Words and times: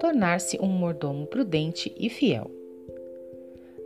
tornar-se 0.00 0.58
um 0.60 0.66
mordomo 0.66 1.26
prudente 1.26 1.94
e 1.96 2.08
fiel. 2.08 2.50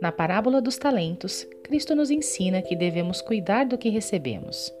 Na 0.01 0.11
parábola 0.11 0.61
dos 0.61 0.77
talentos, 0.77 1.45
Cristo 1.61 1.93
nos 1.93 2.09
ensina 2.09 2.61
que 2.61 2.75
devemos 2.75 3.21
cuidar 3.21 3.65
do 3.65 3.77
que 3.77 3.89
recebemos. 3.89 4.73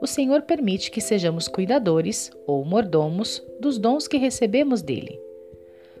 O 0.00 0.06
Senhor 0.06 0.42
permite 0.42 0.90
que 0.90 1.00
sejamos 1.00 1.48
cuidadores 1.48 2.30
ou 2.46 2.64
mordomos 2.64 3.42
dos 3.58 3.78
dons 3.78 4.06
que 4.06 4.18
recebemos 4.18 4.82
dele. 4.82 5.18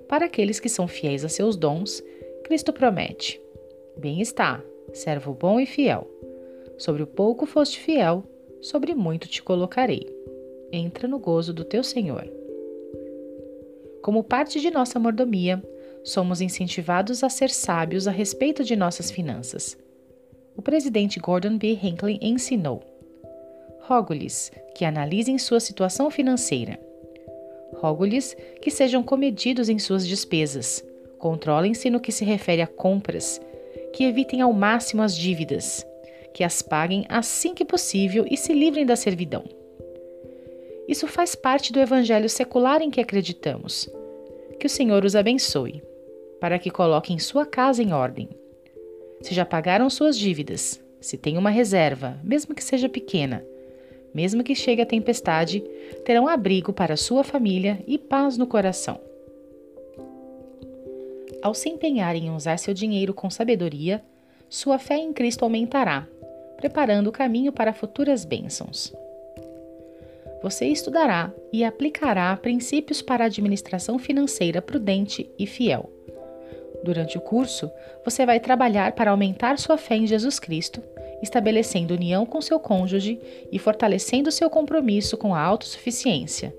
Para 0.06 0.26
aqueles 0.26 0.60
que 0.60 0.68
são 0.68 0.86
fiéis 0.86 1.24
a 1.24 1.28
seus 1.28 1.56
dons, 1.56 2.02
Cristo 2.44 2.72
promete: 2.72 3.40
Bem 3.96 4.20
está, 4.20 4.62
servo 4.92 5.32
bom 5.32 5.58
e 5.58 5.66
fiel. 5.66 6.06
Sobre 6.76 7.02
o 7.02 7.06
pouco 7.06 7.46
foste 7.46 7.78
fiel, 7.78 8.24
sobre 8.60 8.94
muito 8.94 9.28
te 9.28 9.42
colocarei. 9.42 10.06
Entra 10.70 11.08
no 11.08 11.18
gozo 11.18 11.54
do 11.54 11.64
teu 11.64 11.82
Senhor. 11.82 12.41
Como 14.02 14.24
parte 14.24 14.60
de 14.60 14.68
nossa 14.68 14.98
mordomia, 14.98 15.62
somos 16.02 16.40
incentivados 16.40 17.22
a 17.22 17.28
ser 17.28 17.50
sábios 17.50 18.08
a 18.08 18.10
respeito 18.10 18.64
de 18.64 18.74
nossas 18.74 19.12
finanças. 19.12 19.78
O 20.56 20.60
presidente 20.60 21.20
Gordon 21.20 21.56
B. 21.56 21.78
Hinckley 21.80 22.18
ensinou: 22.20 22.82
Rogo-lhes 23.82 24.50
que 24.74 24.84
analisem 24.84 25.38
sua 25.38 25.60
situação 25.60 26.10
financeira. 26.10 26.80
Rogo-lhes 27.74 28.36
que 28.60 28.72
sejam 28.72 29.04
comedidos 29.04 29.68
em 29.68 29.78
suas 29.78 30.06
despesas, 30.06 30.84
controlem-se 31.18 31.88
no 31.88 32.00
que 32.00 32.10
se 32.10 32.24
refere 32.24 32.60
a 32.60 32.66
compras, 32.66 33.40
que 33.92 34.02
evitem 34.02 34.40
ao 34.40 34.52
máximo 34.52 35.02
as 35.02 35.16
dívidas, 35.16 35.86
que 36.34 36.42
as 36.42 36.60
paguem 36.60 37.06
assim 37.08 37.54
que 37.54 37.64
possível 37.64 38.26
e 38.28 38.36
se 38.36 38.52
livrem 38.52 38.84
da 38.84 38.96
servidão. 38.96 39.61
Isso 40.88 41.06
faz 41.06 41.34
parte 41.34 41.72
do 41.72 41.80
evangelho 41.80 42.28
secular 42.28 42.82
em 42.82 42.90
que 42.90 43.00
acreditamos. 43.00 43.88
Que 44.58 44.66
o 44.66 44.70
Senhor 44.70 45.04
os 45.04 45.16
abençoe, 45.16 45.82
para 46.40 46.58
que 46.58 46.70
coloquem 46.70 47.18
sua 47.18 47.46
casa 47.46 47.82
em 47.82 47.92
ordem. 47.92 48.28
Se 49.20 49.34
já 49.34 49.44
pagaram 49.44 49.88
suas 49.88 50.18
dívidas, 50.18 50.82
se 51.00 51.16
tem 51.16 51.38
uma 51.38 51.50
reserva, 51.50 52.18
mesmo 52.22 52.54
que 52.54 52.62
seja 52.62 52.88
pequena, 52.88 53.44
mesmo 54.14 54.44
que 54.44 54.54
chegue 54.54 54.82
a 54.82 54.86
tempestade, 54.86 55.60
terão 56.04 56.28
abrigo 56.28 56.72
para 56.72 56.96
sua 56.96 57.24
família 57.24 57.82
e 57.86 57.96
paz 57.96 58.36
no 58.36 58.46
coração. 58.46 59.00
Ao 61.42 61.54
se 61.54 61.68
empenhar 61.68 62.14
em 62.14 62.30
usar 62.30 62.58
seu 62.58 62.74
dinheiro 62.74 63.14
com 63.14 63.28
sabedoria, 63.30 64.02
sua 64.48 64.78
fé 64.78 64.96
em 64.96 65.12
Cristo 65.12 65.44
aumentará, 65.44 66.06
preparando 66.56 67.08
o 67.08 67.12
caminho 67.12 67.52
para 67.52 67.72
futuras 67.72 68.24
bênçãos. 68.24 68.94
Você 70.42 70.66
estudará 70.66 71.32
e 71.52 71.64
aplicará 71.64 72.36
princípios 72.36 73.00
para 73.00 73.26
administração 73.26 73.98
financeira 73.98 74.60
prudente 74.60 75.30
e 75.38 75.46
fiel. 75.46 75.90
Durante 76.82 77.16
o 77.16 77.20
curso, 77.20 77.70
você 78.04 78.26
vai 78.26 78.40
trabalhar 78.40 78.92
para 78.92 79.12
aumentar 79.12 79.58
sua 79.58 79.76
fé 79.76 79.94
em 79.94 80.06
Jesus 80.06 80.40
Cristo, 80.40 80.82
estabelecendo 81.22 81.94
união 81.94 82.26
com 82.26 82.40
seu 82.40 82.58
cônjuge 82.58 83.20
e 83.52 83.58
fortalecendo 83.58 84.32
seu 84.32 84.50
compromisso 84.50 85.16
com 85.16 85.32
a 85.32 85.40
autossuficiência. 85.40 86.52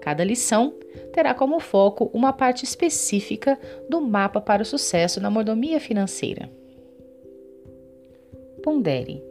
Cada 0.00 0.24
lição 0.24 0.72
terá 1.12 1.34
como 1.34 1.60
foco 1.60 2.10
uma 2.14 2.32
parte 2.32 2.64
específica 2.64 3.58
do 3.88 4.00
mapa 4.00 4.40
para 4.40 4.62
o 4.62 4.66
sucesso 4.66 5.20
na 5.20 5.28
mordomia 5.30 5.78
financeira. 5.78 6.50
Pondere. 8.62 9.29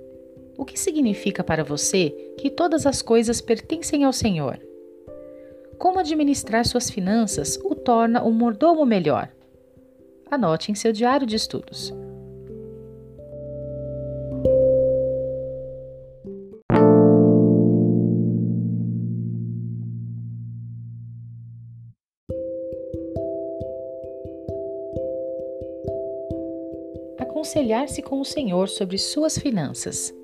O 0.59 0.65
que 0.65 0.77
significa 0.77 1.41
para 1.41 1.63
você 1.63 2.09
que 2.37 2.49
todas 2.49 2.85
as 2.85 3.01
coisas 3.01 3.39
pertencem 3.39 4.03
ao 4.03 4.11
Senhor? 4.11 4.59
Como 5.77 5.99
administrar 5.99 6.65
suas 6.65 6.89
finanças 6.89 7.57
o 7.63 7.73
torna 7.73 8.21
um 8.21 8.33
mordomo 8.33 8.85
melhor? 8.85 9.31
Anote 10.29 10.69
em 10.69 10.75
seu 10.75 10.91
diário 10.91 11.25
de 11.25 11.37
estudos. 11.37 11.93
Aconselhar-se 27.17 28.01
com 28.01 28.19
o 28.19 28.25
Senhor 28.25 28.67
sobre 28.67 28.97
suas 28.97 29.37
finanças. 29.37 30.18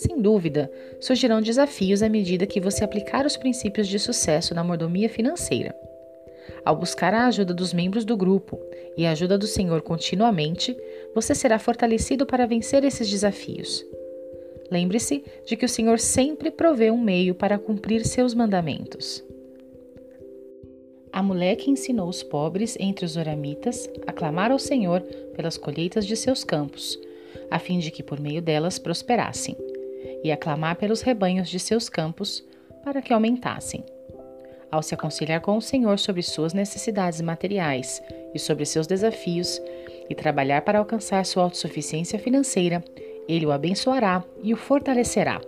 Sem 0.00 0.18
dúvida, 0.18 0.72
surgirão 0.98 1.42
desafios 1.42 2.02
à 2.02 2.08
medida 2.08 2.46
que 2.46 2.58
você 2.58 2.82
aplicar 2.82 3.26
os 3.26 3.36
princípios 3.36 3.86
de 3.86 3.98
sucesso 3.98 4.54
na 4.54 4.64
mordomia 4.64 5.10
financeira. 5.10 5.76
Ao 6.64 6.74
buscar 6.74 7.12
a 7.12 7.26
ajuda 7.26 7.52
dos 7.52 7.74
membros 7.74 8.02
do 8.02 8.16
grupo 8.16 8.58
e 8.96 9.04
a 9.04 9.10
ajuda 9.10 9.36
do 9.36 9.46
Senhor 9.46 9.82
continuamente, 9.82 10.74
você 11.14 11.34
será 11.34 11.58
fortalecido 11.58 12.24
para 12.24 12.46
vencer 12.46 12.82
esses 12.82 13.10
desafios. 13.10 13.84
Lembre-se 14.70 15.22
de 15.44 15.54
que 15.54 15.66
o 15.66 15.68
Senhor 15.68 15.98
sempre 15.98 16.50
provê 16.50 16.90
um 16.90 16.98
meio 16.98 17.34
para 17.34 17.58
cumprir 17.58 18.06
seus 18.06 18.32
mandamentos. 18.32 19.22
A 21.12 21.22
mulher 21.22 21.56
que 21.56 21.70
ensinou 21.70 22.08
os 22.08 22.22
pobres 22.22 22.74
entre 22.80 23.04
os 23.04 23.18
oramitas 23.18 23.86
a 24.06 24.14
clamar 24.14 24.50
ao 24.50 24.58
Senhor 24.58 25.02
pelas 25.36 25.58
colheitas 25.58 26.06
de 26.06 26.16
seus 26.16 26.42
campos, 26.42 26.98
a 27.50 27.58
fim 27.58 27.78
de 27.78 27.90
que 27.90 28.02
por 28.02 28.18
meio 28.18 28.40
delas 28.40 28.78
prosperassem, 28.78 29.54
e 30.22 30.32
a 30.32 30.36
clamar 30.36 30.76
pelos 30.76 31.00
rebanhos 31.00 31.48
de 31.48 31.58
seus 31.58 31.88
campos 31.88 32.44
para 32.82 33.02
que 33.02 33.12
aumentassem 33.12 33.84
ao 34.70 34.82
se 34.82 34.94
aconselhar 34.94 35.40
com 35.40 35.56
o 35.56 35.62
Senhor 35.62 35.98
sobre 35.98 36.22
suas 36.22 36.52
necessidades 36.52 37.20
materiais 37.20 38.02
e 38.34 38.38
sobre 38.38 38.64
seus 38.64 38.86
desafios 38.86 39.60
e 40.08 40.14
trabalhar 40.14 40.62
para 40.62 40.78
alcançar 40.78 41.24
sua 41.26 41.44
autossuficiência 41.44 42.18
financeira, 42.18 42.82
ele 43.28 43.46
o 43.46 43.52
abençoará 43.52 44.24
e 44.42 44.52
o 44.54 44.56
fortalecerá. 44.56 45.40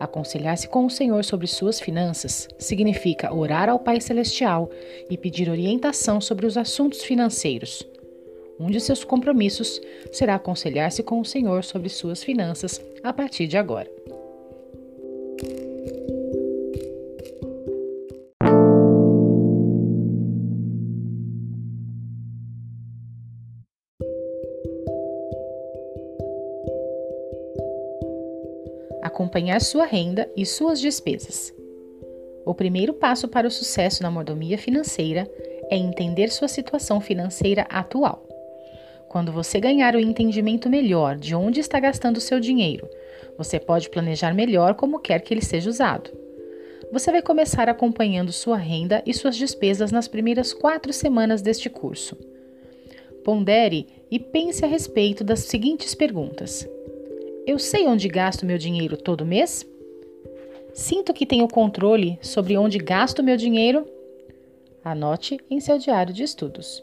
Aconselhar-se 0.00 0.68
com 0.68 0.86
o 0.86 0.90
Senhor 0.90 1.24
sobre 1.24 1.46
suas 1.46 1.80
finanças 1.80 2.48
significa 2.58 3.32
orar 3.32 3.68
ao 3.68 3.78
Pai 3.78 4.00
Celestial 4.00 4.68
e 5.08 5.16
pedir 5.16 5.48
orientação 5.48 6.20
sobre 6.20 6.46
os 6.46 6.56
assuntos 6.56 7.02
financeiros. 7.02 7.86
Um 8.58 8.70
de 8.70 8.80
seus 8.80 9.04
compromissos 9.04 9.80
será 10.12 10.36
aconselhar-se 10.36 11.02
com 11.02 11.20
o 11.20 11.24
Senhor 11.24 11.64
sobre 11.64 11.88
suas 11.88 12.22
finanças 12.22 12.80
a 13.02 13.12
partir 13.12 13.46
de 13.46 13.56
agora. 13.56 13.90
acompanhar 29.14 29.60
sua 29.60 29.84
renda 29.84 30.28
e 30.36 30.44
suas 30.44 30.80
despesas. 30.80 31.54
O 32.44 32.52
primeiro 32.52 32.92
passo 32.92 33.28
para 33.28 33.46
o 33.46 33.50
sucesso 33.50 34.02
na 34.02 34.10
mordomia 34.10 34.58
financeira 34.58 35.30
é 35.70 35.76
entender 35.76 36.30
sua 36.30 36.48
situação 36.48 37.00
financeira 37.00 37.62
atual. 37.70 38.33
Quando 39.14 39.30
você 39.30 39.60
ganhar 39.60 39.94
o 39.94 40.00
entendimento 40.00 40.68
melhor 40.68 41.16
de 41.16 41.36
onde 41.36 41.60
está 41.60 41.78
gastando 41.78 42.20
seu 42.20 42.40
dinheiro, 42.40 42.88
você 43.38 43.60
pode 43.60 43.88
planejar 43.88 44.34
melhor 44.34 44.74
como 44.74 44.98
quer 44.98 45.20
que 45.20 45.32
ele 45.32 45.40
seja 45.40 45.70
usado. 45.70 46.10
Você 46.90 47.12
vai 47.12 47.22
começar 47.22 47.68
acompanhando 47.68 48.32
sua 48.32 48.56
renda 48.56 49.04
e 49.06 49.14
suas 49.14 49.36
despesas 49.36 49.92
nas 49.92 50.08
primeiras 50.08 50.52
quatro 50.52 50.92
semanas 50.92 51.42
deste 51.42 51.70
curso. 51.70 52.16
Pondere 53.22 53.86
e 54.10 54.18
pense 54.18 54.64
a 54.64 54.66
respeito 54.66 55.22
das 55.22 55.44
seguintes 55.44 55.94
perguntas: 55.94 56.68
eu 57.46 57.56
sei 57.56 57.86
onde 57.86 58.08
gasto 58.08 58.44
meu 58.44 58.58
dinheiro 58.58 58.96
todo 58.96 59.24
mês? 59.24 59.64
Sinto 60.72 61.14
que 61.14 61.24
tenho 61.24 61.46
controle 61.46 62.18
sobre 62.20 62.56
onde 62.56 62.78
gasto 62.78 63.22
meu 63.22 63.36
dinheiro? 63.36 63.86
Anote 64.84 65.38
em 65.48 65.60
seu 65.60 65.78
diário 65.78 66.12
de 66.12 66.24
estudos. 66.24 66.82